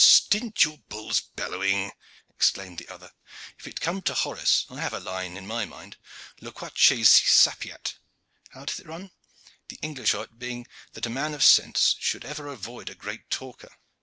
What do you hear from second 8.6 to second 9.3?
doth it run?